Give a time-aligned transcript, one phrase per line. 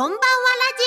[0.00, 0.24] こんばんは
[0.56, 0.82] ラジ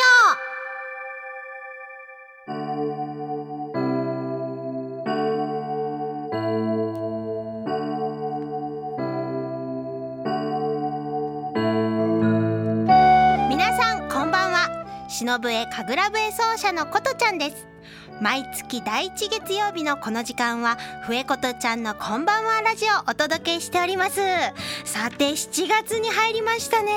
[13.48, 13.50] オ。
[13.50, 14.68] 皆さんこんばんは。
[15.08, 17.73] 忍笛神楽笛奏者のことちゃんです。
[18.22, 24.22] 毎月第1月曜日のこの時間は笛ことちゃんのこんばんはラジオお届けしております。
[24.86, 26.92] さて7月に入りましたね。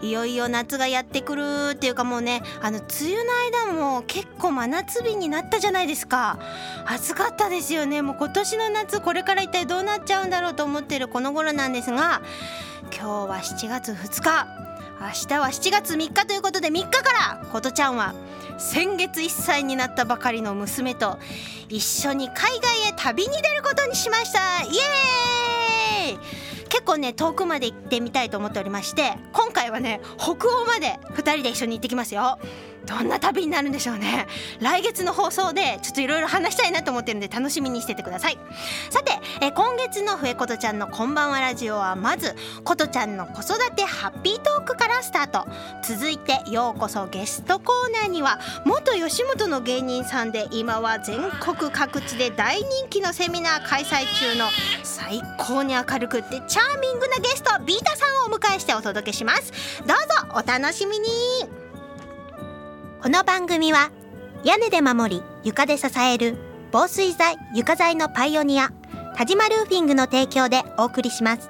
[0.00, 1.42] いよいよ夏がやってくる
[1.72, 6.38] っていうかもうねあの梅雨の間も結構真夏日になったじゃないですか。
[6.86, 8.00] 暑かったですよね。
[8.00, 12.22] もう今年の夏これから一体どうなっちゃうんだろうと思ってるこの頃なんですが
[12.96, 14.70] 今日は7月2日。
[15.00, 17.02] 明日は7月3日ということで3日か
[17.40, 18.14] らことちゃんは
[18.60, 21.18] 先月1歳になったばかりの娘と
[21.68, 24.62] 一緒に海外へ旅に出ることにしました。
[24.62, 24.68] イ
[26.08, 26.18] エーイ！
[26.68, 32.38] 結構ね遠くまで行ってみたいと思っておりまして今回はね北欧まで2人で一緒に行ってきますよ。
[32.86, 34.26] どんな旅になるんでしょうね。
[34.60, 38.38] 来月の放送でちょっといろいろ話したいなと思ってるんで楽しみにしててください。
[38.90, 45.46] さてえ今月の笛ことちゃんのこんばんはラジオはまずことちゃんの子育てハッピートークからスタート。
[45.86, 54.48] 続いてようこそゲストコーナーには元吉本の芸人さんで今は全国各地で大人気のセミナー開催中の
[54.82, 59.52] 最高に明るくってチャーミングなゲストビータさんをお迎えしてお届けします。
[59.86, 61.69] どうぞお楽しみに。
[63.02, 63.90] この番組は
[64.44, 66.36] 屋根で守り床で支える
[66.70, 68.72] 防水材床材のパイオニア
[69.16, 71.48] 田島ルーフィングの提供でお送りします。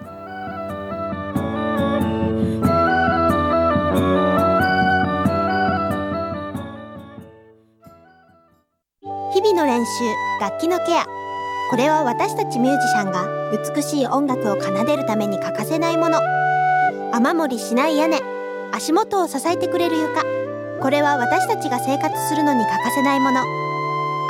[9.35, 9.91] 日々の練習
[10.41, 11.05] 楽器のケア。
[11.71, 13.27] これは私たちミュージシャンが
[13.75, 16.21] 美しい音楽を奏でるために欠かせないもの。
[17.13, 18.21] 雨漏りしない屋根。
[18.73, 20.40] 足元を支えてくれる床。
[20.81, 23.45] これは私たちが生活するのに欠かせないもの。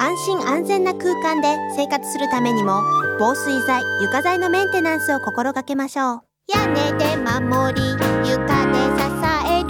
[0.01, 2.83] 安心安全な空間で生活するためにも
[3.19, 6.23] 防水材床材のメンテナンスを心がけましょう。
[6.49, 9.03] 屋根で守り床で支
[9.47, 9.69] える。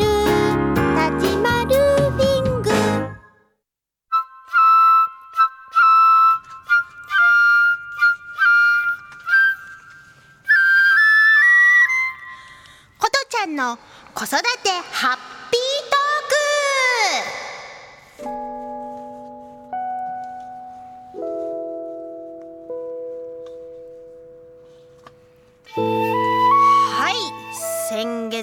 [0.97, 2.71] 田島ルーフィング。
[12.99, 13.77] ことちゃんの
[14.15, 15.17] 子育てハッ
[15.51, 15.70] ピー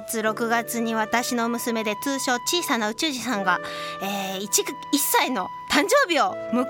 [0.07, 3.59] 月6月に私の娘で通称小さな宇宙人さんが、
[4.01, 4.47] えー、1, 1
[4.97, 6.63] 歳の誕生日を迎えました。
[6.63, 6.67] わ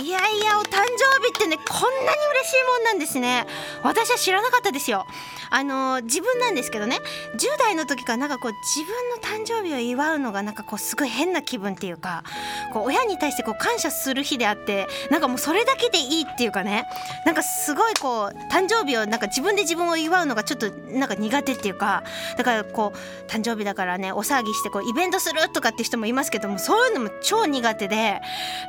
[0.00, 3.46] ーいやいやお誕生日ってねこんなに嬉しいもんなんですね。
[3.82, 5.06] 私は知らなかったですよ。
[5.50, 6.98] あの自分なんですけどね。
[7.36, 12.24] 10代の時からなんかこう自分の誕生日を祝うのがなんかこうすごい変な気分っていうか
[12.72, 16.86] こう親に対してこう感謝する日であってなんかもうそれだけでいいっていうかね。
[17.24, 22.02] なんかすごいこう誕生日をなんか自分で自分を祝うのがちょっとなんか苦手っていうか
[22.36, 28.20] だからこう誕生日だからねお騒ぎしてこうイベントするとかって人もいますけどもそういうのも超苦手で。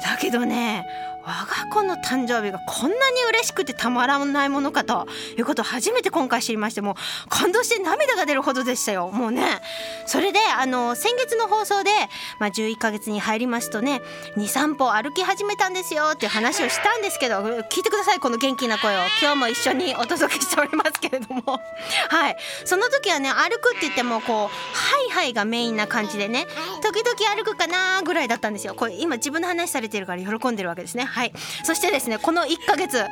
[0.03, 0.85] だけどね
[1.29, 5.07] 我が子の誕生日がこんなに嬉しくてたまらないものかと
[5.38, 6.95] いうことを初めて今回知りましてもう
[7.29, 9.12] 感動して涙が出るほどでしたよ。
[9.12, 9.62] もうね。
[10.07, 11.91] それであの先月の放送で、
[12.39, 14.01] まあ、11ヶ月に入りますとね。
[14.38, 19.00] 23歩歩き始めたんですよっていう話をしたんですけど聞いてくださいこの元気な声を。
[19.22, 21.44] 今日も一緒にお届けしておりますけれども。
[22.09, 22.38] はい。
[22.66, 26.47] その時はね歩くって言ってもこうハイハイがメインな感じでね
[26.81, 28.73] 時々歩くかなぐらいだったんですよ。
[28.73, 31.06] これ今自分の話されてるから喜んでるわけですね。
[31.19, 31.34] はい。
[31.66, 33.03] そしてですねこの1ヶ月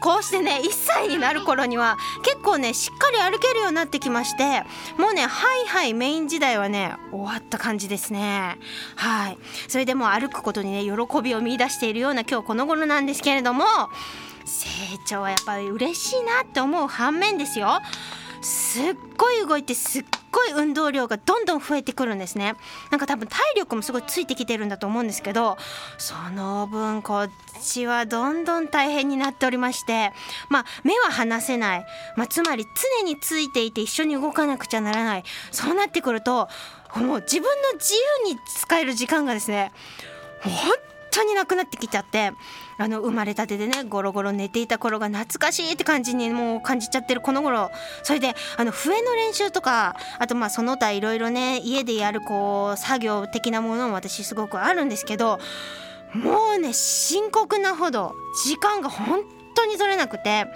[0.00, 4.64] こうしてね1歳になる頃には結構ねしっかり歩けるようになってきまして
[4.98, 8.58] もうねハイハイメイン時代はね終わった感じですね。
[8.96, 9.38] はい。
[9.66, 13.64] それでも歩くことにね喜びを見出しているような今日この頃なんですけれども
[14.44, 14.68] 成
[15.06, 17.80] 長はやっぱり嬉しいなって思う反面ですよ。
[18.44, 18.82] すっ
[19.16, 22.56] ごい動いてすっごい運動量がどんどん増えてくるんですね。
[22.90, 25.56] なんか多分体力もすごいついてきてるんだと思うんですけど
[25.98, 27.30] その分こっ
[27.62, 30.12] ちはどんどん大変になっておりまして
[30.48, 31.86] まあ目は離せない、
[32.16, 32.64] まあ、つまり
[33.00, 35.24] 常についていて一緒に動かなくちゃならない。
[35.50, 36.48] そうなってくると
[36.96, 37.94] もう自分の自
[38.24, 39.72] 由に使える時間がですね
[40.42, 40.52] 本
[41.14, 42.32] 当になくなってきちゃって
[42.76, 47.70] あの生まれたてでねゴロゴロ寝ていた頃が懐かしいって感じにもう感じちゃってるこの頃。
[48.02, 55.38] それであの笛の練習とかあとまあその他いろいろね家でやるこう作業的なものも私すごくあるんですけど
[56.14, 58.14] もうね深刻なほど
[58.44, 59.22] 時間が本
[59.54, 60.46] 当に取れなくて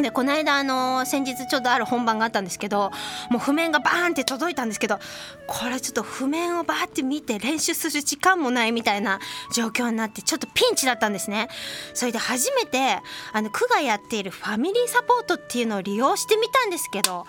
[0.00, 2.90] でこの間あの先日ちょうどある本番があったんですけど
[3.30, 4.98] もう譜面がバーンって届いたんですけど
[5.46, 9.20] これちょっと譜面をバーって見て練習する時間もないみたいな
[9.54, 11.48] 状況になってちょっとピンチだったんですね。
[11.94, 12.98] それで初めて
[13.32, 17.26] あの区がやっているファミリーサポートっていうのを利用してみたんですけど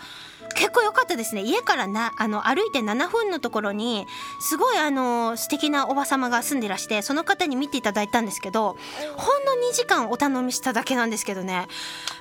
[0.56, 1.42] 結構良かったですね。
[1.42, 4.06] 家からなあの歩いて7分のところに
[4.40, 8.78] すごいあの素敵なおば様が住んでらしてその方に見ていただいたんですけど
[9.16, 11.68] ほんの2時間お頼みしただけなんですけどね。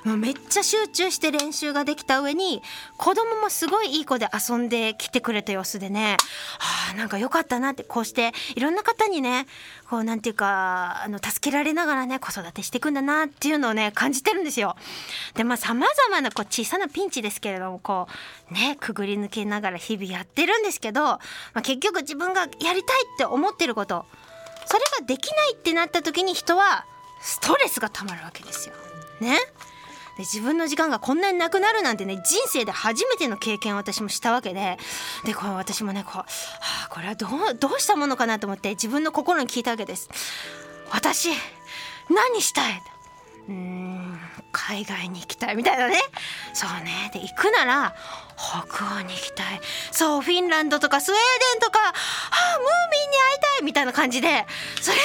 [0.03, 2.61] もうめっちゃ集中して練習ができた上に
[2.97, 6.17] 子供もすごいいい子で遊んできてくれた様子でね
[6.59, 9.47] はあなんか良かったなってこうしていろんな方にね
[9.89, 14.75] こうなんていうかあの助けられながらね子育てしていくんだなっていうのをね感じてるんですよ。
[15.35, 18.07] でまあさまざまなこう小さなピンチですけれどもこ
[18.51, 21.19] うねくぐり抜けながら日々やってるんですけど、ま
[21.55, 22.83] あ、結局自分がやりたいっ
[23.17, 24.05] て思ってること
[24.65, 26.85] それができないってなった時に人は
[27.21, 28.75] ストレスがたまるわけですよ。
[29.21, 29.37] ね
[30.17, 34.77] で自分の時間がこんなになくなるなんてね人生で初めての経験を私もしたわけで。
[35.25, 36.25] でこう私もねこう、は
[36.85, 40.09] あ、これはどうどうしたものかなと思って自分の心に聞いたわけです。
[40.91, 41.29] 私
[42.09, 42.81] 何したい？
[43.47, 44.19] うーん
[44.51, 45.55] 海外に行きたい。
[45.55, 45.99] みたいなね。
[46.53, 47.09] そうね。
[47.13, 47.95] で行くなら
[48.37, 49.61] 北欧に行きたい。
[49.91, 51.19] そうフィンランドとかスウェー
[51.53, 53.52] デンとかあムーミンに会いたい。
[53.63, 54.45] みたいな感じで
[54.81, 55.03] それで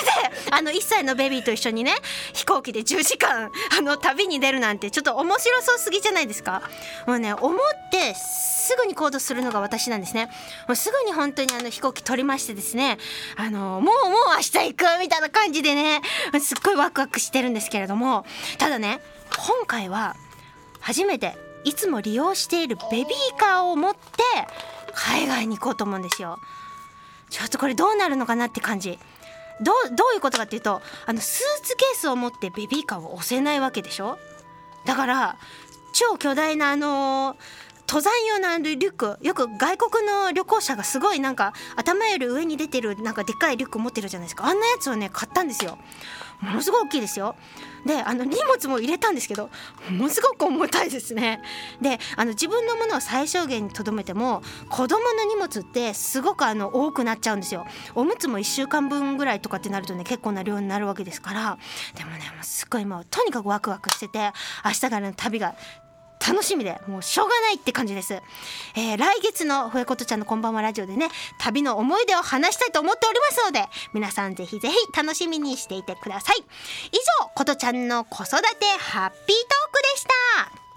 [0.51, 1.95] あの1歳のベビーと一緒にね
[2.35, 6.63] 飛行機で10時間あの旅に出るなんてちょっと面白そうすぎじゃないですか？
[7.07, 7.59] もうね思っ
[7.91, 10.29] てすぐに行動するのが私なんですね。
[10.67, 12.99] もうすぐに本当にあの飛行機取りましてですね
[13.37, 13.91] あのもうもう
[14.37, 16.01] 明日行くみたいな感じでね
[16.41, 18.27] すっごいワクワクしてるんですけれども
[18.59, 19.01] ただね
[19.37, 20.17] 今回は
[20.81, 23.07] 初めていつも利用しているベビー
[23.39, 23.99] カーを持って
[24.95, 26.39] 海外に行こうと思うんですよ。
[27.31, 28.99] ちょっとこれどうなるのかなって感じ。
[29.61, 34.17] どうどういうことかっていうとあのスーツケースを持ってベビーカーを押せないわけでしょ？
[34.85, 35.37] だから
[35.93, 37.37] 超巨大なあのー
[37.89, 44.45] 登山用のリュックよく外国の旅行者がすごいなんか頭より上に出てるなんかでっかいリュック持ってるじゃないですか。
[44.45, 45.79] あんなやつをね買ったんですよ。
[46.43, 47.35] ものすごい大きいですよ。
[47.87, 49.49] であの荷物も入れたんですけど
[49.91, 51.41] ものすごく重たいですね。
[51.81, 57.67] であの自分のものを最小限にとどめても子供の荷物ってすごくあの多くなっちゃうんですよ。
[57.95, 61.59] おむつも1週間分ぐらいとかってなるとね結構な量になるわけですから。
[61.97, 64.33] でもねもうすっごいもうとにかくワクワクしてて
[64.63, 65.55] 明日からの旅が
[66.27, 68.15] 楽しみでもうしょうがないって感じです、
[68.77, 76.37] えー、来月のふえことちゃんのこんばんはラジオでね旅の思い出を話したいと思っておりますので皆さんぜひぜひ楽しみにしていてください。
[76.39, 78.47] 以上ことちゃんの子育て
[78.79, 80.69] ハッピートークでした。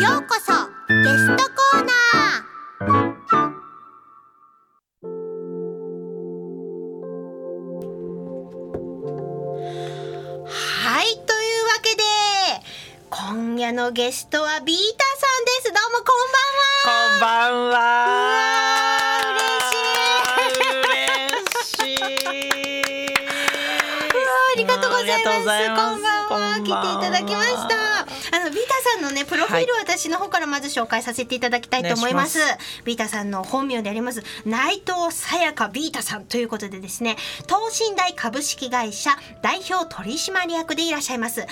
[0.00, 0.52] ようこそ
[0.88, 3.17] ゲストコーナー。
[13.58, 14.82] 夜のゲストはビータ
[15.16, 15.72] さんです。
[15.72, 16.94] どうもこんばんは。
[17.10, 17.78] こんばんは。
[21.34, 21.96] 嬉しい。
[21.96, 23.14] 嬉しい。
[24.54, 25.38] ありがとうございます。
[25.40, 26.60] こんばんは。
[26.60, 26.70] 来てい
[27.00, 28.06] ただきました
[28.58, 37.16] ビータさんのねプロフィールを私の方からまず紹介させていただきたいと思います,、お願いビータさんの本名であります内藤さやかビータさんということでですね
[37.46, 39.10] 東進大株式会社
[39.42, 41.40] 代表取締役でいらっしゃいます。
[41.40, 41.46] エン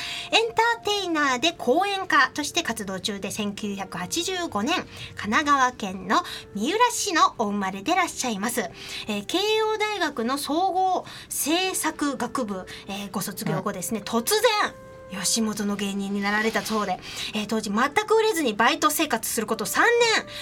[0.55, 4.75] ターテイナーで講演家として活動中で1985年
[5.15, 6.23] 神奈川県の
[6.55, 8.61] 三浦市のお生まれでいらっしゃいます、
[9.09, 16.99] えー慶応大学の総合政策学部、えーご卒業後ですね、突然吉本の芸人になられたそうで、
[17.35, 19.81] えー当時全く売れずにバイト生活すること3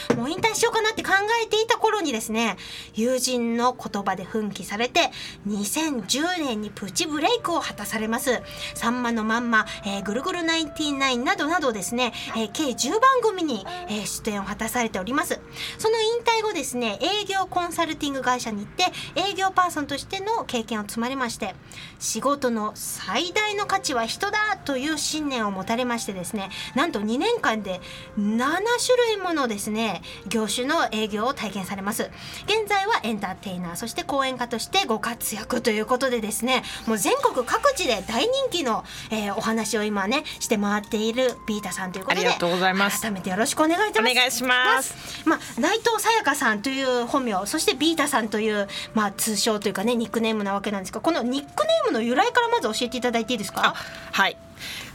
[0.09, 0.17] 年。
[0.19, 2.57] もう引退しようかなって考えていた頃にですね
[2.95, 5.11] 友人の言葉で奮起されて
[5.49, 8.43] 2010年にプチブレイクを果たされます
[8.75, 15.41] 「さんまのまんま」えーぐるぐる99」などなどですね、えー計10番組に、えー出演を果たされております。
[15.79, 21.55] その引退後ですね営業コンサルティング会社に行って営業パーソンとしての経験を積まれまして
[21.99, 27.81] 仕事の最大の価値は人だという信念を持たれましてですねなんと2年間で
[28.19, 32.11] 7種類ものですね業種の営業を体験されます
[32.47, 45.29] 現在はエンターテイナーそして講演家としてご活躍ということでですねもう全国各地で大人気の、えーお話を今ねして回っているビータさんということでありがとうございます改めてよろしくお願いいたしますお願いします。
[45.29, 53.63] まあ、内藤さやかさんという本名そしてビータさんという、まあ、通称というかねニックネームなわけなんですがこのニックネームの由来からまず教えていただいていいですか？
[53.67, 53.75] あ、
[54.13, 54.37] はい。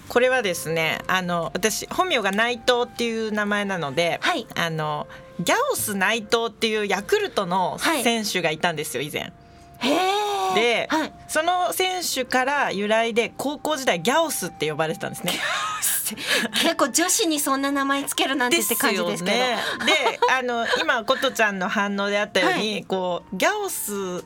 [0.07, 5.07] これはですね、あの私本名が内藤っていう名前なので、はいあの
[5.39, 9.31] ギャオス内藤っていうヤクルトのはい選手がいたんですよ以前。
[10.55, 15.33] で、はいその選手から由来で高校時代ギャオスって呼ばれてたんですね。
[16.63, 19.57] 結構女子にそんな名前つけるなんてって感じですけどよね。
[19.85, 24.23] で、あの今琴ちゃんの反応であったように、こうギャオス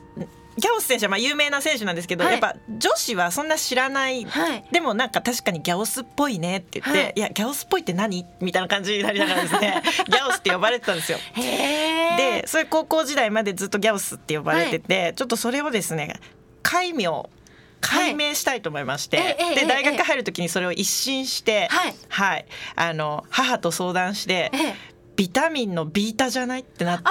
[0.56, 2.32] ギャオス選手はまあ有名な選手なんですけど、はい。
[2.34, 4.64] やっぱ女子はそんな知らない、はい。
[4.70, 7.12] でもなんか確かにギャオスっぽいねって言って、はい。
[7.16, 8.24] い、やギャオスっぽいって何？
[8.40, 9.82] みたいな感じになりながらですね。
[10.08, 11.18] ギャオスって呼ばれてたんですよ。
[11.36, 16.14] でそれ高校時代までずっとギャオスって呼ばれてて、ちょっとそれをですね
[16.62, 17.08] 戒名
[17.80, 19.54] 解明したいと思いまして、はい。
[19.56, 21.68] で大学入る時にそれを一新して、
[22.08, 22.46] はい。
[22.76, 27.04] あの母と相談して、ええビタミンのビータじゃないってなって。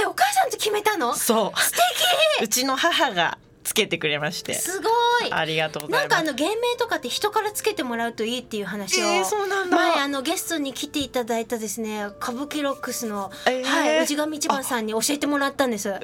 [0.00, 1.14] えお母さんと決めたの？
[1.14, 1.60] そう。
[1.60, 1.72] 素
[2.42, 4.52] うちの母がつけてくれまして。
[4.52, 4.88] 敵すご
[5.26, 5.32] い。
[5.32, 6.22] ありがとうござないんます。
[6.22, 9.76] かあの芸名とかって人からつけてもらうといいっていう話を、えーそうなんだ。
[9.76, 13.64] 前あのゲストに来ていただいたですね歌舞伎ロックスの、えー。
[13.64, 15.88] はい氏神一番さんに教えてもらったんです。
[15.88, 16.02] だか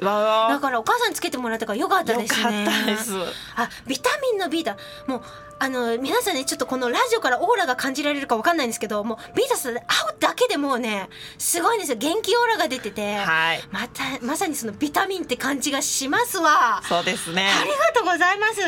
[0.71, 2.65] らお母さんにつけてもらったからよかったよですね。
[2.65, 3.11] かったです。
[3.55, 4.75] あビタミンの B だ。
[5.07, 5.21] もう
[5.63, 9.81] あの皆さんねちょっとこのラジオからオーラが感じられるかわかんないんですけどもうビータス会う
[10.19, 11.97] だけでもうねすごいんですよ。
[11.97, 13.61] 元気オーラが出てて、はい。
[13.71, 16.81] またまさにそのビタミンって感じがしますわ。
[16.83, 17.47] そうですね。
[17.47, 18.61] ありがとうございます。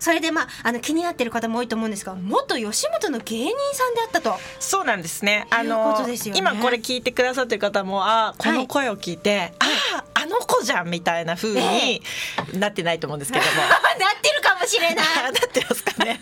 [0.00, 4.36] それでまああの気になってる方も多いと思うんですが、元吉本の芸人さんであったと。
[4.58, 5.46] そうなんですね。
[5.50, 6.40] あのとですよね。
[6.40, 12.02] 今これ聞いてくださってる方もあこの声を聞いて、あああの子じゃんみたいな風に
[12.54, 13.52] なってないと思うんですけども。
[13.62, 15.04] なってるかもしれない。
[15.22, 16.20] なってますかね。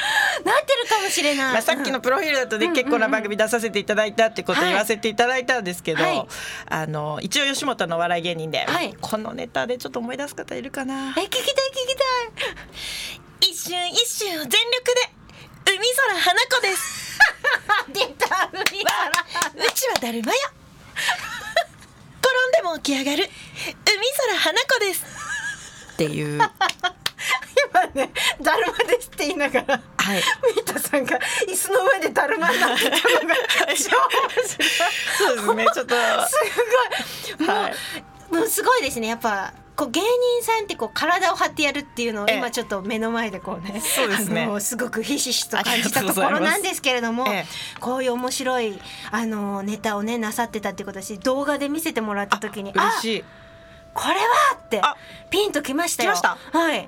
[0.44, 1.52] なってるかもしれない。
[1.52, 6.26] まあさっきのプロフィールだとね、結構な番組出させていただいたってことを言わせていただいたんですけど、はい
[6.68, 11.14] あの一応吉本のお笑い芸人で、はいこのネタでちょっと思い出す方いるかな。
[11.16, 12.02] え聞きたい聞きた
[13.48, 13.50] い。
[13.50, 14.58] 一瞬一瞬を全力
[14.94, 15.20] で
[15.66, 17.18] 海空花子です。
[17.92, 19.66] 出た海から。
[19.66, 20.59] うちはだるまよ
[22.60, 23.30] でも起き上がる海
[24.28, 25.04] 空花子です
[25.94, 26.38] っていう
[27.70, 28.10] 今ね
[28.42, 29.80] だるまですって言いながら。
[29.96, 30.22] はい
[30.54, 33.34] ミータさんが椅子の上でだるまになってたのが。
[35.18, 35.94] そうですねちょっと
[36.28, 36.36] す
[37.38, 37.48] ごい。
[37.48, 37.74] もう、はい
[38.30, 39.08] もうすごいですね。
[39.08, 39.54] やっぱ。
[39.80, 40.08] こう芸人
[40.42, 42.36] さんってこう体を張ってやるっていうのをええ。
[42.36, 44.46] 今ちょっと目の前でこうねそうですね。
[44.60, 47.46] すごくひしひしと感じたところなんですけれども、ええ。
[47.80, 48.78] こういう面白い
[49.10, 53.22] あのネタをねなさってたってことだし動画で見せてもらった時に嬉しい。
[53.22, 53.24] あ
[53.94, 54.20] これは
[54.56, 54.96] ってあ
[55.30, 56.10] ピンときましたよ。
[56.10, 56.58] 来ました。
[56.58, 56.86] はい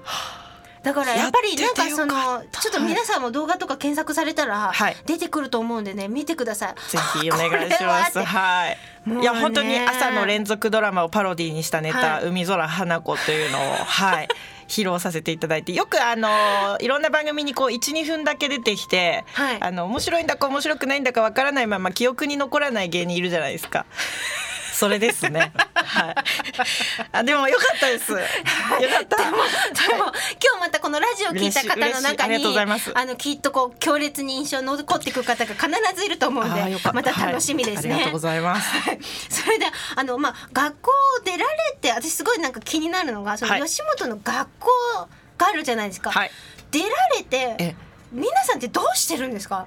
[0.83, 4.97] だからやっぱりなんかそのちょっと皆さんも動画とか検索されたらはい。
[5.07, 6.75] 出てくると思うんでね見てください。
[6.91, 8.23] ぜひお願いします。
[8.23, 8.79] はい。
[9.21, 12.27] いや本当に朝の連続ドラマをパロディにしたネタ、はい。
[12.27, 14.29] 海空花子というのをはい
[14.69, 19.59] 披露させていただいてよくあのいろんな番組にこう12分だけ出てきて、はい。
[19.61, 23.87] あの面白いんだか面白くないんだかわからないまま記憶に残らない芸人いるじゃないですか。
[24.73, 25.53] それですね。
[25.75, 26.15] はい。
[27.13, 28.13] あでもよかったです。
[28.13, 29.17] よかった。
[29.17, 32.45] でも今日またこのラジオを聞いた方の中に
[32.95, 37.93] あのきっとこう強烈に印象に残っていく方が必ずいると思うんでまた楽しみですね。
[37.95, 38.69] はいありがとうございます。
[38.79, 38.99] はい
[39.29, 40.91] それであのまあ学校
[41.25, 41.45] 出られ
[41.81, 44.69] て私すごいなんか気になるのがそのはい吉本の学校
[45.39, 46.11] があるじゃないですか。
[46.11, 46.31] はい。
[46.71, 46.87] 出ら
[47.19, 47.75] れてえ
[48.11, 49.67] 皆さんってどうしてるんですか？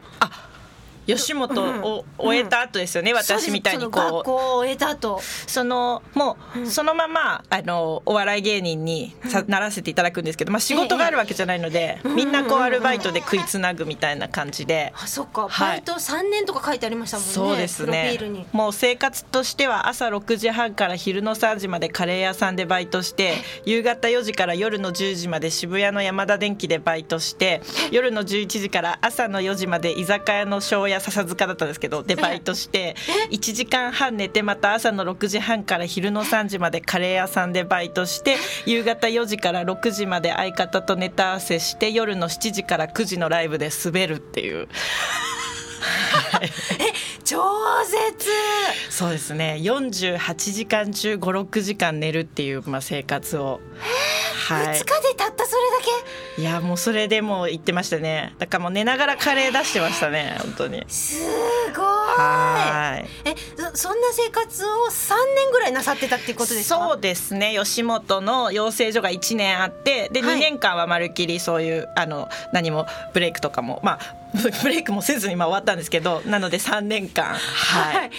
[1.07, 5.19] 吉本を終えた後ですよね、私みたいにそう学こう校を終えた後。
[5.47, 14.93] そのもうそのままあのお笑い芸人にさならせていただくんですけど、まあ、仕事があるわけじゃないので、みんなこうアルバイトで食いつなぐみたいな感じで。
[14.95, 15.47] あそっか。
[15.47, 15.69] はい。
[15.69, 17.33] バイト三年とか書いてありましたもんね。
[17.33, 18.17] そうですね。
[18.51, 23.35] もう生活としては朝6時半から昼の3時までカレー屋さんでバイトして
[23.65, 32.95] 夕方4時から夜の10時まで渋谷の山田電機でバイトして夜の11時から朝の4時まで居酒屋の庄屋笹塚だったんですけどでバイトして
[33.31, 44.67] 1時間半寝てまた朝の6時半から昼の3時までカレー屋さんでバイトして夕方4時から6時まで相方とネタ合わせして夜の7時から9時のライブで滑るっていう
[47.25, 47.37] 超
[47.85, 48.29] 絶。
[48.89, 53.59] そうですね48時間中56時間寝るっていう、まあ、生活を
[54.47, 55.77] は二日でたったそれだ
[56.35, 56.41] け？
[56.41, 61.19] いいやもうそれでもう言ってましたねだからもう寝ながらカレー出してましたね本当にす
[61.75, 61.85] ごい。
[61.85, 63.35] はいえ
[63.73, 66.75] そそんな生活を三年ぐらいなさってたっていうことですか？
[66.77, 73.99] そうですね吉本の養成所が1年あってではい2年間はまるっきりそういうあの何もブレイクとかもまあ
[74.63, 78.11] ブレイクもせずにまあ終わったんですけどなので3年間はい、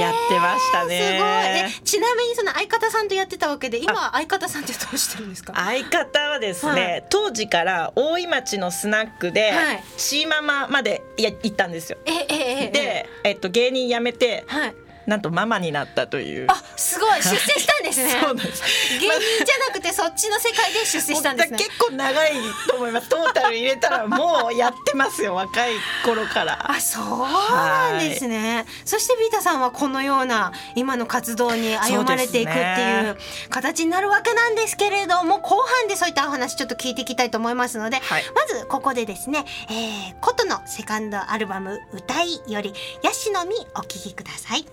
[0.00, 0.98] やってましたね。
[0.98, 1.80] すごい。
[1.82, 5.52] えちなみにその相方さんとやってたわけで今相方さんってどうしてるんですか？
[5.54, 7.04] 相方はですね、はい。
[7.10, 9.82] 当時から大井町のスナックで、はい。
[9.96, 11.98] シーママまでや行ったんですよ。
[12.06, 12.70] えええええ。
[12.70, 14.74] で、えっと、芸人辞めてはい
[15.10, 16.46] なんとママになったという。
[16.48, 17.20] あすごい。
[17.20, 18.10] 出世したんですね。
[18.22, 18.62] そうなんです。
[19.00, 21.58] 芸人じゃなくてそっちの世界で出世したんですね。
[21.58, 22.32] 結構長い
[22.68, 23.08] と思います。
[23.08, 25.34] トータル入れたらもうやってますよ。
[25.34, 25.72] 若い
[26.04, 26.70] 頃から。
[26.70, 28.64] あそうなんですね。
[28.84, 33.18] そしてビータさんはこのような今の活動に歩まれていくっていう
[33.50, 38.24] 形になるわけなんですけれども後半でそういったお話ちょっと聞いていきたいと思いますので、はい。
[38.32, 44.64] まずここでですね、えー、琴のセカンドアルバム「歌い」より「ヤシの実」お聴きください。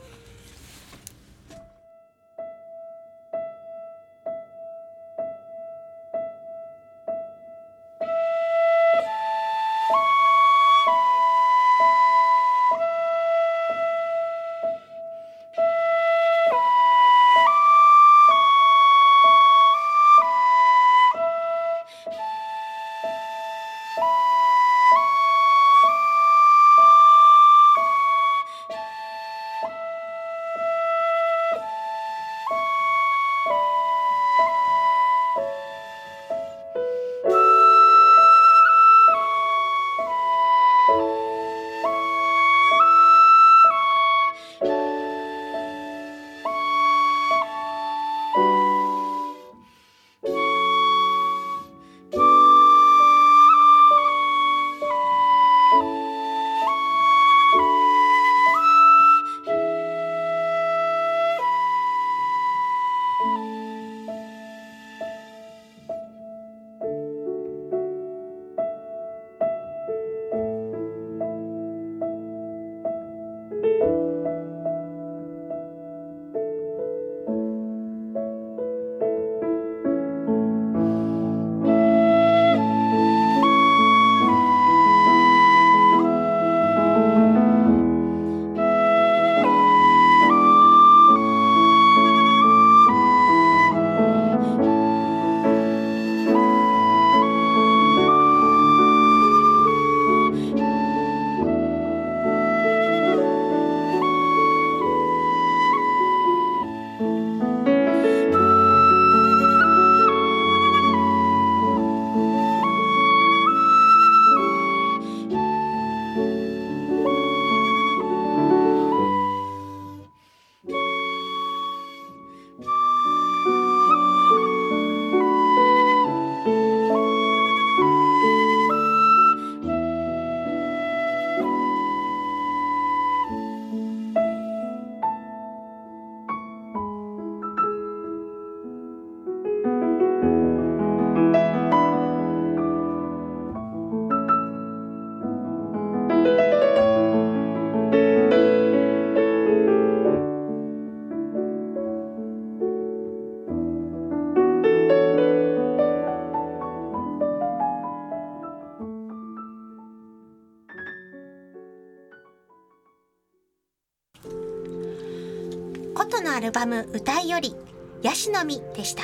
[166.08, 167.54] 琴のアルバム「歌い」より
[168.02, 169.04] 「ヤシの実」でした。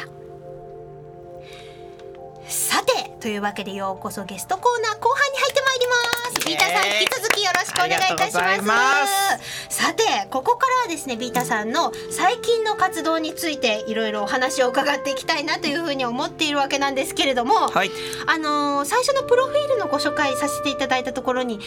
[2.48, 5.96] さてというわけでようこそゲストコーナー後半に入ってまいりま
[6.42, 6.48] す。
[6.48, 7.12] ビータさん引き
[7.54, 9.76] ろしくお願いいたしまます。
[9.76, 17.92] さてここからはですねビータさんの最近の活動についていろいろお話を伺っていきたいなというふうに思っているわけなんですけれども、はい。
[18.28, 21.60] あのー最初のプロフィールのご紹介させていただいたところに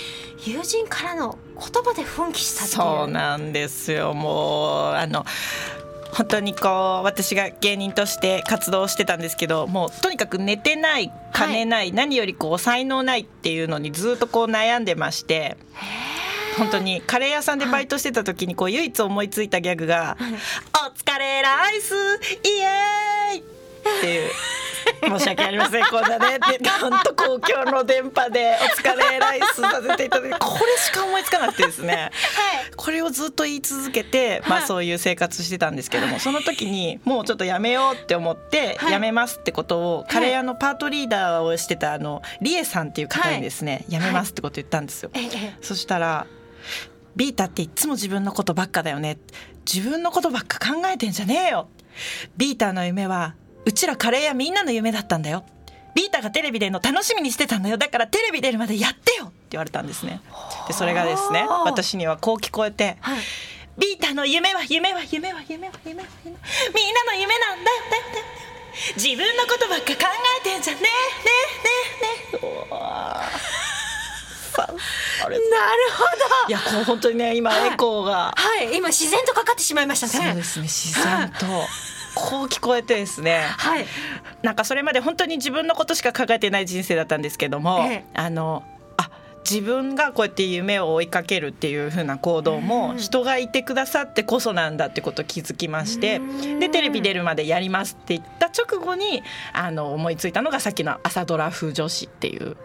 [0.45, 4.15] 友人からの言葉で奮起したそうなんですよ。
[4.15, 5.25] もうあの
[6.17, 6.69] 本当にこ
[7.03, 15.59] う私が芸人として活動してたんですけどもうとにかく寝てない金ない、何よりこう才能ないっていうのにずっとこう悩んでまして
[16.57, 20.17] 本当にカレー屋さんでバイトしてた時にこう唯一思いついたギャグが
[20.73, 24.31] 「お疲れライスイエーイ!」っていう。
[25.03, 31.95] 申し訳ありません こんなねで本当公共の電波で「お疲れライス」させていただいてこれしか思いつかなくてですね。
[31.95, 32.56] はい
[32.87, 38.93] これをずっと言い続けて、まあ、はいそういう生活してたんですけどもその時にもうちょっとやめようって思ってはい。
[38.93, 45.11] やめますってことをカレー屋のパートリーダーをしてたあのリエさんっていう方にですねやめますってこと言ったんですよ。
[45.15, 45.57] ええ。
[45.63, 46.29] そしたら
[47.17, 49.19] 「ビータっていっつも自分のことばっかだよね。
[49.67, 51.69] 自分のことばっか考えてんじゃねえよ。
[52.37, 55.45] ビータの夢はうちらカレー屋みんなの夢だったんだよ
[55.97, 57.79] ビータがテレビ出るの楽しみにしてたんだよ。
[57.79, 60.21] だからテレビ出るまでやってよ」って言われたんですね。
[60.69, 63.21] でそれがですねはあ私にはこう聞こえてはい。
[63.79, 68.25] ビータの夢は夢は夢は夢は夢は夢みんなの夢なんだよだよだよ
[68.97, 70.77] 自分のことばっか考えてんじゃん。
[70.77, 70.87] ねえ
[71.25, 72.77] ねえねえねえ
[75.27, 75.41] なる
[75.93, 76.49] ほど。
[76.49, 78.77] いやこう本当にね今はいエコーが、はい。
[78.77, 80.13] 今自然とかかってしまいましたね。
[80.13, 81.47] そうですね自然と
[82.17, 83.43] こう聞こえてですね。
[83.59, 83.87] はい。
[84.41, 88.05] なんかそれまで本当に自分のことしか考えてない人生だったんですけども、ええ。
[88.15, 88.76] あのあ
[89.49, 92.99] 自分がこうやって夢を追いかけるっていう風な行動もうん。
[92.99, 96.21] 人がいてくださってこそなんだってことを気づきましてう
[96.57, 96.59] ん。
[96.59, 102.45] でテレビ出るまでやりますって言った直後にあの思いついたのがさっきの朝ドラ風女子っていう。
[102.45, 102.57] なる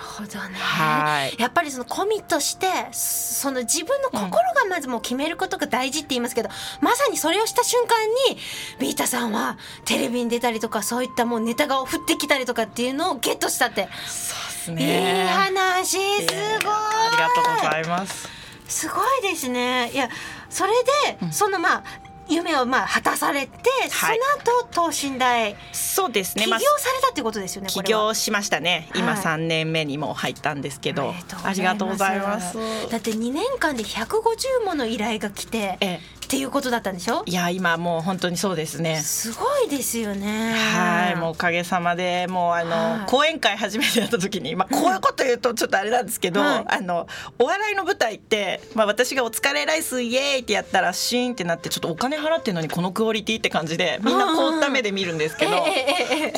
[0.00, 0.54] ほどね。
[0.56, 1.36] はい。
[1.38, 6.48] やっぱりそのコミットしてその自分の心がまずもう決めることが大事って言いますけど、
[6.80, 7.96] まさにそれをした瞬間
[8.32, 8.38] に
[8.80, 15.26] ビータさんはテレビに出たりとかそういったもうネタが降ってきたりとかっていうのをゲットしたって、そうですいいね。
[15.26, 18.28] 話すごいありがとうございます。
[18.66, 20.08] すごいですねいや
[20.50, 20.72] それ
[21.08, 21.84] で、うんそのまあ
[22.30, 26.44] 夢をまあ果たされて、はいその後等身大そうですね。
[26.44, 28.90] 起業まあされたっていうことですよねこ起れは業しましたね。
[28.94, 32.58] 今はい三年目にも入ったんですけど、ありあがとうございます。
[32.90, 37.22] だって2年間で150もの依頼が来てえっていうことだったんでしょ？
[37.24, 38.98] いや今もう本当にそうですね。
[38.98, 40.52] すごいですよね。
[40.52, 43.10] はい、もうおかげさまでもうあの、はい。
[43.10, 46.64] 講演会初めてやった時に、まあ、こういうこと言うとちょっとあれなんですけど、はい。
[46.68, 47.06] あの
[47.38, 55.52] お笑いの舞台って、まあ、私が「お疲れライスイエーイ!」ってやったらシーンってなってちょっとお金払ってるのにこのクオリティって感じでみんな凍った目で見るんですけど。
[55.52, 56.34] 講演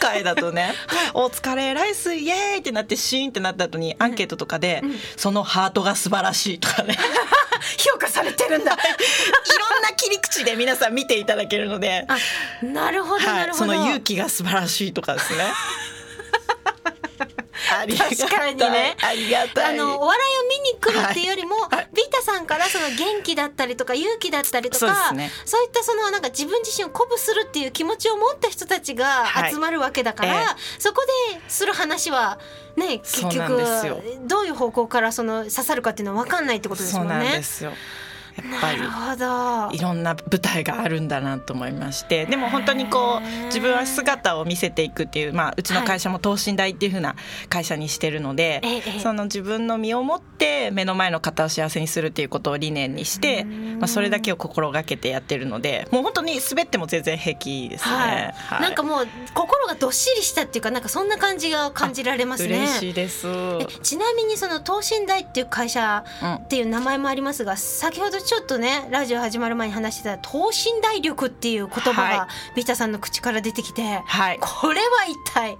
[0.00, 0.74] 会だとね
[1.14, 4.82] 「お疲れライスイエーイ!」ってなってシーンってなった後にアンケートとかで
[5.16, 6.98] 「そのハートが素晴らしい」とかね。
[7.76, 8.72] 評価されてるんだ。
[8.72, 8.76] い
[9.30, 12.06] ろんな切り口で皆さん見ていただけるので。
[12.08, 12.16] あ
[12.64, 15.44] なるほどなはい、るほど、その勇気が素晴らしいとかですね。
[17.68, 19.74] 確かにねありがたい。
[19.74, 25.14] あのお笑いを見に来るっていうよりも、はいはいビータさんからその元気だったりとか勇気だったりとそうでか
[25.44, 30.46] そういったそのなんか自分自身を鼓舞するっていう気持ちを持った人たちがはい集まるわけだから、ええ
[30.78, 32.38] そこでする話は
[32.76, 33.62] ね結局
[34.26, 37.38] どういう方向からその刺さるかっていうのは分かんないってことですそうなんもんね。
[37.38, 37.72] ですよ。
[38.38, 39.78] やっぱり。
[39.78, 42.26] いろんな舞台があるんだなと思いまして。
[42.26, 47.16] でも本当にこう自分は姿を見せていくっていう、まあ、うちの会社も等身大っていう風な
[47.48, 53.78] 会社にしてるので、ええその自分の身をもって目の前の方を幸せにするっていうことを理念にして、うん。
[53.78, 57.94] まあ、それだけを心がけてやってるのでもう本当に滑っても全然平気ですね。
[57.94, 58.32] はい。
[58.32, 58.62] はい。
[58.62, 62.58] なんかもう心がどっしりしたっていうかなんかそんな感じが感じられますね。
[62.58, 63.26] 嬉しいです。
[63.28, 66.34] えちなみにその等身大っていう会社うん。
[66.34, 75.56] っていう名前もありますが先ほどちょっとねラジオ始まる前に話してた等身大力っていう言葉はがビタさんの口から出てきて、はい、これは一体？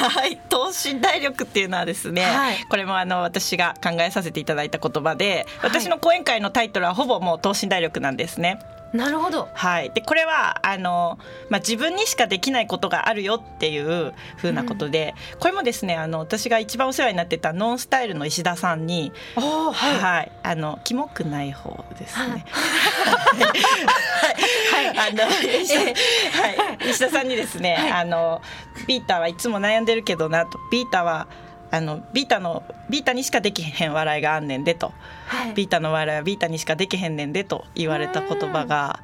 [0.00, 2.64] はい、等身大力っていうのはですね、はい。
[2.64, 5.70] これもあの私が考えさせていただいた言葉で、はい。
[5.70, 8.58] 私の講演会のタイトルはほぼもう等身大力なんですね。
[8.92, 9.48] なるほど。
[9.54, 20.32] はい、でこれはあの、まあ、自分にしかできないことがあるよっていうふうなことで、これもですねあの私が一番お世話になってたノンスタイルの石田さんに、おーはい。
[20.42, 22.44] あのキモくない方ですね。
[24.72, 25.28] はい、あの
[25.62, 26.48] 石田,、は
[26.84, 28.42] い、石田さんにですね、あの
[28.86, 30.58] ビータはいつも悩んでるけどなと。
[30.70, 31.26] ビータは
[31.72, 34.92] あのビータのビータにしかできへん笑いがあんねんでと。
[35.26, 35.54] はい。
[35.54, 39.00] ビータの笑いはビータにしかできへんねんでと言われた言葉が、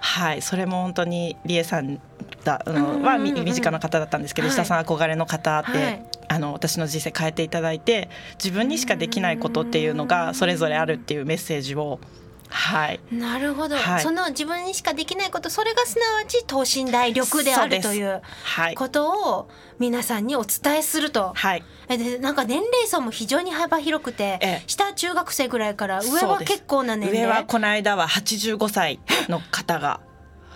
[0.00, 2.00] はい、それも本当に理恵さん
[2.42, 4.52] だあのはみ身近な方だったんですけど、はい。
[4.52, 6.04] 石田さん憧れの方で、はい。
[6.26, 12.00] あの私の人生変えていただいて自分にしかできないことっていうのがそれぞれあるっていうメッセージを、
[12.48, 14.02] はい、なるほど、はい。
[14.02, 21.32] その自分にしかできないことそれがすなわち等身大力であるというはい、ことを皆さんにお伝えすると。
[21.34, 24.62] はい、えでなんか年齢層も非常に幅広くて、ええ。
[24.66, 30.00] 下中学生ぐらいから上は結構な年上は齢この間は85歳の方が、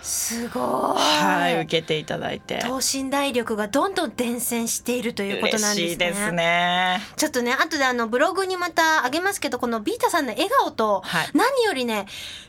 [0.03, 0.63] すごい、
[0.97, 5.89] はい、受けていただいて等身大力がどんどん伝染しているということ嬉なんですね。
[5.89, 7.01] しいですね。
[7.15, 12.05] ちょっとね後であのブログにまたあげますけどこのビータさんの笑顔と、はい何よりね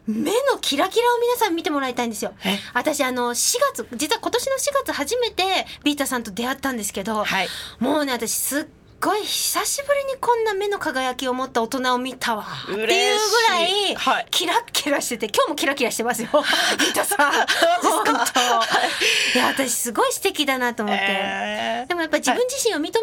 [0.07, 2.33] 目のキラキラを皆さん見てもらいたいんですよ。
[2.45, 2.59] え？
[2.75, 5.43] 私あの4月実は今年の4月初めて
[5.85, 8.67] ビータさんと出会ったんですけど、はいもうね私すっ
[9.05, 12.47] ごい久しぶりにこんな目の輝きを持った大人を見たわ。
[12.65, 12.89] っていうぐ
[13.51, 13.95] らいい。
[13.95, 14.27] はい。
[14.31, 16.29] キラッキラしてて今日もキラキラしてますよ。
[16.79, 17.33] ビータさん。
[17.83, 18.15] 本当？
[19.39, 21.03] いや私すごい素敵だなと思って。
[21.07, 21.89] えー。
[21.89, 23.01] でもやっぱ自分自身を認めて、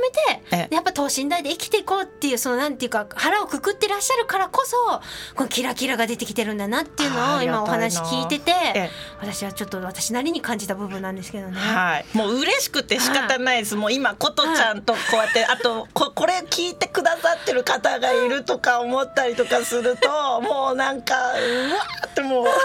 [0.52, 0.74] ええ。
[0.74, 4.76] やっぱ等身大で生きていこうっていうそのなんていうか腹をくくってらっしゃるからこそ
[5.36, 8.90] このキラキラが出てきてるんだなっていうのを今お話聞いてて、ええ。
[9.20, 11.60] 私はちょっと私なりに感じた部分なんですけどね。
[11.60, 13.76] はい、もう嬉しくて仕方ないです。
[13.76, 22.46] もう今琴ちゃんとこうやって、あとここれ聞いてくださってる方がいるとか思ったりとかすると、 もうなんかうわーってもう。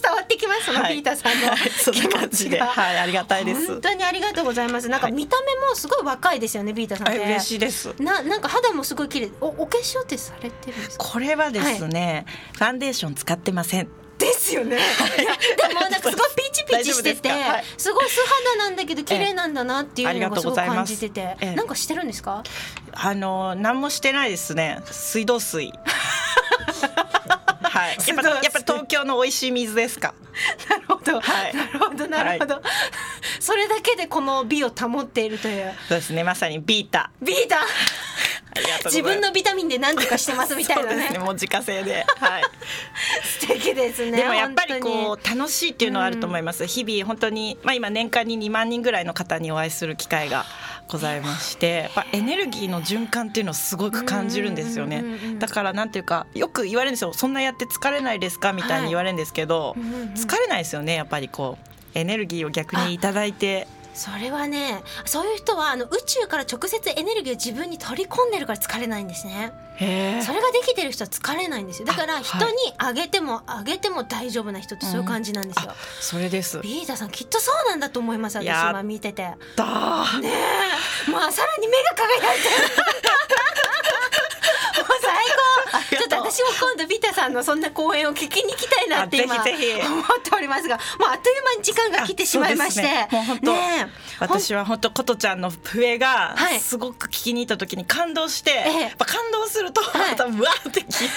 [0.00, 0.94] 伝わってきますそのはい。
[0.96, 1.70] ビータさんのはい。
[1.70, 2.60] そんな感じで。
[2.60, 3.66] はいありがたいです。
[3.66, 4.88] 本当にありがとうございます。
[4.88, 5.14] なんかはい。
[5.14, 7.20] 見た目もすごい若いですよねビータさんって。
[7.22, 7.94] あ嬉しいです。
[7.98, 9.30] ななんか肌もすごい綺麗。
[9.40, 11.04] おお化粧ってされてるんですか？
[11.04, 14.76] これはですね、ファンデーション使ってませんですよね。
[14.76, 14.80] い。
[15.24, 15.36] や
[15.68, 17.64] でもなんか すごいピチピチしてて、はい。
[17.76, 18.20] すごい素
[18.54, 21.54] 肌なんだけど綺麗なんだなっていうのがすごく感じてて、ええ。
[21.54, 22.42] なんかしてるんですか？
[22.92, 24.80] あの何もしてないですね。
[24.90, 25.72] 水道水
[27.78, 27.96] はい。
[28.06, 30.14] やっぱやっぱ東京の美味しい水ですか？
[30.68, 31.54] なるほど、はい。
[31.54, 32.62] なるほどなるほど、
[33.40, 35.74] それだけでこの美を保っているという。
[35.88, 36.24] そうですね。
[36.24, 37.10] まさにビータ。
[37.22, 37.60] ビータ？
[38.86, 41.18] 自分のビタミンで何とかしてますみたいなそうですね。
[41.18, 42.04] ねもう自家製で。
[42.18, 42.42] はい。
[43.40, 50.44] 素敵ですねでもやっぱり本こう楽しいっていうのはあると思います、日々本当に、まあ、今年間に2万人ぐらいの方にお会いする機会が
[50.88, 55.04] ございましてやっぱエネルギーの循環っていうのをすごく感じるんですよね。
[55.38, 57.12] だからなんていうかよく言われるんですよ。
[57.12, 58.52] そんなやって疲れないですか？
[58.52, 61.68] みたいに言われるんですけど、うんうんうん疲れないですよねやっぱりこう。
[61.94, 63.66] エネルギーを逆にいただいて
[63.98, 69.52] それはねそういう人はあの宇宙から直接エネルギーを自分に取り込んでるから疲れないんですね。
[69.78, 69.84] そ
[70.32, 71.86] れができてる人は疲れないんですよ。
[71.86, 76.60] だから人にあげてもあげても大丈夫な人ってそういう感じなんですよ、あそれです。
[76.60, 79.22] ビータさんきっとそうなんだと思います私今見てて。
[79.22, 80.26] ねだー。
[80.26, 80.30] え。
[81.10, 82.54] まあさらに目が輝いてる。
[84.88, 85.57] もう最高
[86.08, 93.86] っと私も今度ビータさんのそんな講演を聞きに行きたいなって今思っておりますがもうあっという間に時間が来てしまいまして、ねもう本当ねえ。
[94.20, 96.60] 私は本当琴ちゃんの笛がはい。
[96.60, 98.80] すごく聞きに行った時に感動して、ええ。
[98.82, 100.10] やっぱ感動するとはい。
[100.10, 101.10] またうわーってキキラ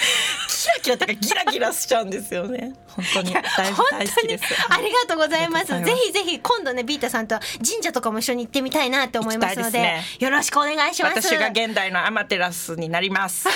[0.81, 2.73] キラとかギラギラしちゃうんですよね。
[2.87, 3.33] 本当に。
[3.33, 4.43] 大好きです。
[4.69, 5.67] ありがとうございます。
[5.67, 11.21] ぜひぜひ今度ねビータさんと神社とかも一緒に行ってみたいなって思いますので行きたいですよろしくお願いします。
[11.21, 13.47] 私が現代のアマテラスになります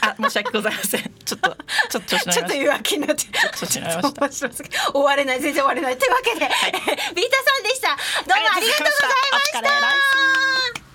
[0.00, 1.56] あ申し訳ございません ちょっと
[1.90, 3.24] ちょっとちょっと弱気になって。
[3.26, 7.88] た調子乗りました面白すぎ終われない全然終われないというわけで、ビータさんでした。
[7.88, 9.58] どうもありがとうございました。
[9.58, 9.68] あり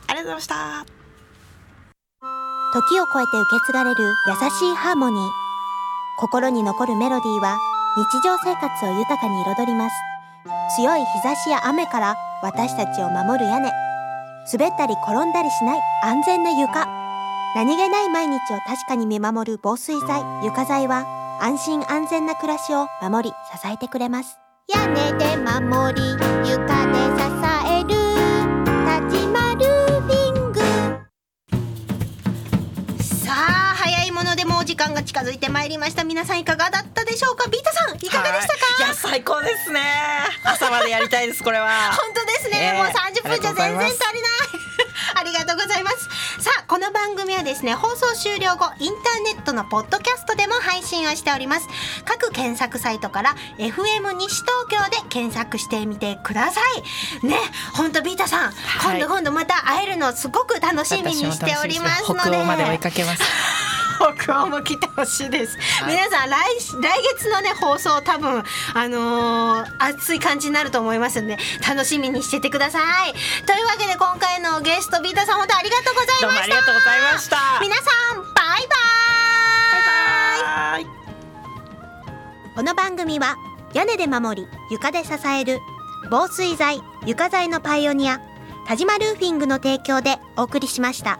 [0.09, 0.85] がとうございました
[2.71, 5.29] 時を超えて受け継がれる優しいハーモニー。
[6.19, 7.57] 心に残るメロディーは
[7.97, 9.95] 日常生活を豊かに彩ります。
[10.75, 13.71] 強い日差しや雨から私たちを守る屋根。
[14.51, 16.98] 滑ったり転んだりしない安全な床。
[17.55, 21.05] 何気ない毎日を確かに見守る防水剤、床材は
[21.41, 24.37] 安心安全な暮らしを守り支えてくれます。
[24.67, 27.25] 屋根で守り、床で支
[27.65, 27.89] える。
[29.09, 30.59] 立ちまルーフィング。
[33.03, 36.03] さあ早いものでもうお時間が近づいてまいりました。
[36.03, 37.49] 皆さんいかがだったでしょうか？
[37.49, 38.59] ビータさんいかがでしたか？
[38.65, 39.81] はいいや最高ですね
[40.45, 41.67] 朝までやりたいですこれは
[41.99, 44.31] 本当ですね、ええもう30分じゃ全然足りない
[45.19, 46.07] ありがとうございます
[46.69, 51.67] この番組はですね放送終了後インターネットのポッドキャストでも配信をしております。
[52.05, 56.61] 各検索サイトから FM 西東京で検索してみてくださ
[57.23, 57.25] い。
[57.25, 57.37] ね
[57.73, 58.99] 本当ビータさん、はい。
[58.99, 62.21] 今度今度また会えるのすごく楽しみにしておりますので。
[62.21, 63.23] 北欧まで追いかけます
[63.99, 65.95] 北欧も来てほしいです、はい。
[65.95, 66.39] 皆さん来
[66.81, 73.13] 来月のね放送多分あのー熱い感じになると思いますんで楽しみにしててください。
[73.45, 76.25] というわけで今回のゲストビータさん本当ありがとうございました。
[76.25, 77.37] どうもありがとうございました。
[77.61, 77.81] 皆さ
[78.15, 78.75] んバイバ
[80.79, 80.79] イ。
[80.79, 82.55] バイバイ。
[82.55, 83.35] この番組は
[83.73, 85.59] 屋根で守り床で支える
[86.09, 88.19] 防水材床材のパイオニア
[88.67, 91.19] 田島ルーフィングの提供でお送りしました。